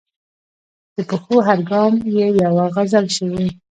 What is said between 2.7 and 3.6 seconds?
غزل شوې.